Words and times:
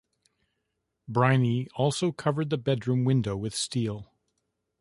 Briney 1.07 1.67
also 1.75 2.11
covered 2.11 2.49
the 2.49 2.57
bedroom 2.57 3.03
window 3.05 3.37
with 3.37 3.53
steel. 3.53 4.11